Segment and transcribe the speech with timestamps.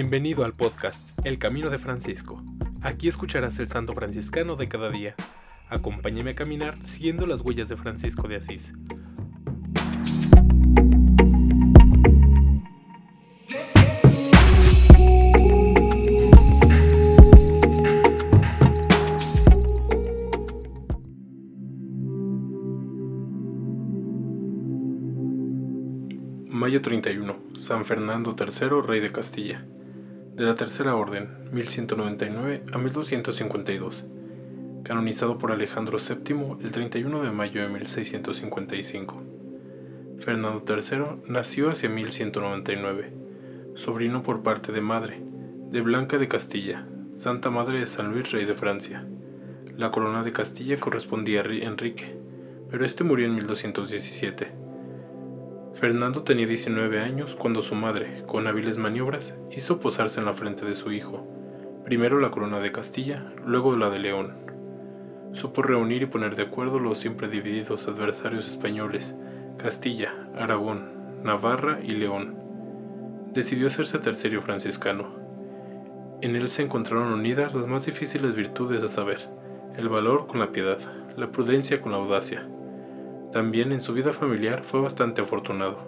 [0.00, 2.40] Bienvenido al podcast El Camino de Francisco.
[2.82, 5.16] Aquí escucharás el santo franciscano de cada día.
[5.68, 8.74] Acompáñame a caminar siguiendo las huellas de Francisco de Asís.
[26.48, 27.36] Mayo 31.
[27.56, 29.66] San Fernando III, rey de Castilla.
[30.38, 34.06] De la Tercera Orden, 1199 a 1252.
[34.84, 39.20] Canonizado por Alejandro VII el 31 de mayo de 1655.
[40.18, 43.12] Fernando III nació hacia 1199,
[43.74, 45.20] sobrino por parte de madre,
[45.72, 46.86] de Blanca de Castilla,
[47.16, 49.08] Santa Madre de San Luis, rey de Francia.
[49.76, 52.16] La corona de Castilla correspondía a Enrique,
[52.70, 54.67] pero este murió en 1217
[55.78, 60.66] Fernando tenía 19 años cuando su madre, con hábiles maniobras, hizo posarse en la frente
[60.66, 61.24] de su hijo,
[61.84, 64.34] primero la corona de Castilla, luego la de León.
[65.30, 69.14] Supo reunir y poner de acuerdo los siempre divididos adversarios españoles,
[69.56, 70.90] Castilla, Aragón,
[71.22, 72.34] Navarra y León.
[73.32, 75.14] Decidió hacerse tercerio franciscano.
[76.22, 79.28] En él se encontraron unidas las más difíciles virtudes a saber,
[79.76, 80.80] el valor con la piedad,
[81.16, 82.48] la prudencia con la audacia,
[83.38, 85.78] también en su vida familiar fue bastante afortunado,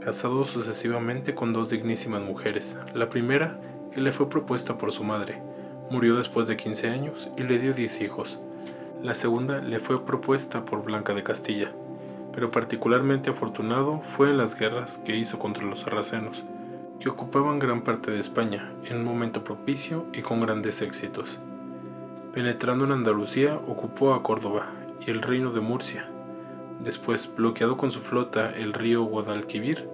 [0.00, 2.76] casado sucesivamente con dos dignísimas mujeres.
[2.94, 3.60] La primera,
[3.92, 5.40] que le fue propuesta por su madre,
[5.88, 8.40] murió después de 15 años y le dio 10 hijos.
[9.04, 11.70] La segunda le fue propuesta por Blanca de Castilla,
[12.32, 16.42] pero particularmente afortunado fue en las guerras que hizo contra los sarracenos,
[16.98, 21.38] que ocupaban gran parte de España en un momento propicio y con grandes éxitos.
[22.32, 24.72] Penetrando en Andalucía, ocupó a Córdoba
[25.06, 26.08] y el reino de Murcia,
[26.84, 29.88] Después, bloqueado con su flota el río Guadalquivir,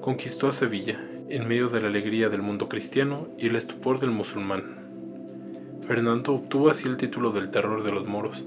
[0.00, 4.10] conquistó a Sevilla, en medio de la alegría del mundo cristiano y el estupor del
[4.10, 4.78] musulmán.
[5.86, 8.44] Fernando obtuvo así el título del terror de los moros,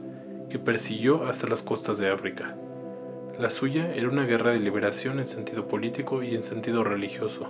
[0.49, 2.55] que persiguió hasta las costas de África.
[3.39, 7.49] La suya era una guerra de liberación en sentido político y en sentido religioso.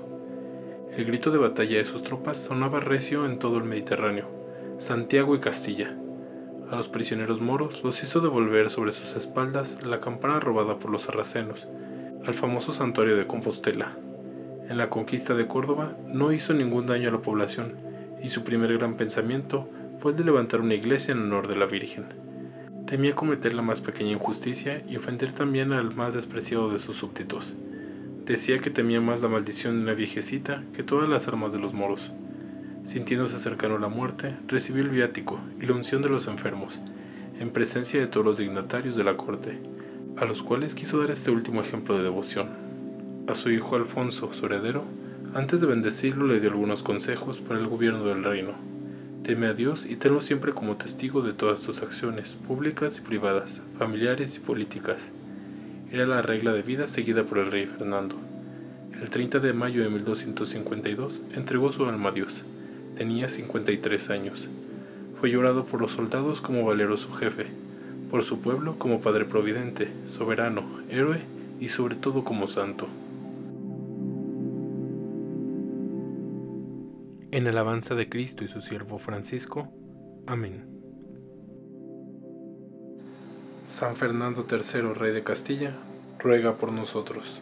[0.98, 4.28] El grito de batalla de sus tropas sonaba recio en todo el Mediterráneo,
[4.80, 5.96] Santiago y Castilla,
[6.72, 11.04] a los prisioneros moros los hizo devolver sobre sus espaldas la campana robada por los
[11.04, 11.68] sarracenos,
[12.26, 13.98] al famoso santuario de Compostela.
[14.68, 17.76] En la conquista de Córdoba no hizo ningún daño a la población,
[18.24, 21.66] y su primer gran pensamiento fue el de levantar una iglesia en honor de la
[21.68, 22.06] Virgen.
[22.88, 27.56] Temía cometer la más pequeña injusticia y ofender también al más despreciado de sus súbditos.
[28.26, 31.74] Decía que temía más la maldición de una viejecita que todas las armas de los
[31.74, 32.14] moros.
[32.86, 36.80] Sintiéndose cercano a la muerte, recibió el viático y la unción de los enfermos,
[37.40, 39.58] en presencia de todos los dignatarios de la corte,
[40.18, 42.50] a los cuales quiso dar este último ejemplo de devoción.
[43.28, 44.84] A su hijo Alfonso, su heredero,
[45.34, 48.54] antes de bendecirlo le dio algunos consejos para el gobierno del reino.
[49.24, 53.64] Teme a Dios y tenlo siempre como testigo de todas tus acciones, públicas y privadas,
[53.80, 55.12] familiares y políticas.
[55.92, 58.16] Era la regla de vida seguida por el rey Fernando.
[59.02, 62.46] El 30 de mayo de 1252 entregó su alma a Dios
[62.96, 64.50] Tenía 53 años.
[65.20, 67.48] Fue llorado por los soldados como valeroso jefe,
[68.10, 71.22] por su pueblo como padre providente, soberano, héroe
[71.60, 72.88] y sobre todo como santo.
[77.32, 79.68] En alabanza de Cristo y su siervo Francisco.
[80.26, 80.64] Amén.
[83.66, 85.76] San Fernando III, Rey de Castilla,
[86.20, 87.42] ruega por nosotros.